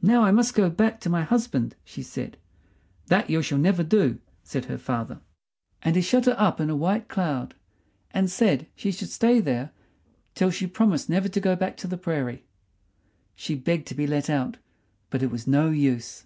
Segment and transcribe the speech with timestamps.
[0.00, 2.38] "Now I must go back to my husband," she said.
[3.08, 5.20] "That you shall never do!" said her father.
[5.82, 7.54] And he shut her up in a white cloud
[8.12, 9.70] and said she should stay there
[10.34, 12.46] till she promised never to go back to the prairie.
[13.34, 14.56] She begged to be let out,
[15.10, 16.24] but it was no use.